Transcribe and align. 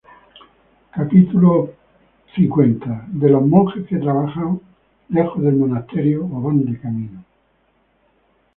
Cap 0.95 1.11
L: 1.11 1.29
De 3.23 3.29
los 3.29 3.45
monjes 3.45 3.85
que 3.87 3.97
trabajan 3.99 4.59
lejos 5.09 5.43
del 5.43 5.57
monasterio 5.57 6.25
o 6.25 6.41
van 6.41 6.65
de 6.65 6.79
camino. 6.79 7.23